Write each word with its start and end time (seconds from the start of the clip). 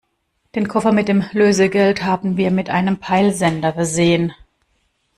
Den 0.55 0.67
Koffer 0.67 0.91
mit 0.93 1.07
dem 1.09 1.23
Lösegeld 1.31 2.03
haben 2.03 2.35
wir 2.35 2.49
mit 2.49 2.71
einem 2.71 2.97
Peilsender 2.97 3.71
versehen. 3.73 4.33